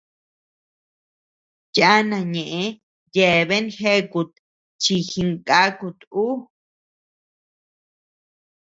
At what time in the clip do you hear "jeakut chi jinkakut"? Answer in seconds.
3.77-5.99